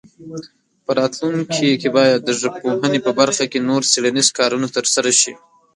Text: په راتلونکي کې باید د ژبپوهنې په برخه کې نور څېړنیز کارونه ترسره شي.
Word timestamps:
په 0.85 0.91
راتلونکي 0.99 1.69
کې 1.81 1.89
باید 1.97 2.19
د 2.23 2.29
ژبپوهنې 2.39 2.99
په 3.05 3.11
برخه 3.19 3.43
کې 3.51 3.59
نور 3.69 3.81
څېړنیز 3.91 4.27
کارونه 4.39 4.67
ترسره 4.77 5.11
شي. 5.19 5.33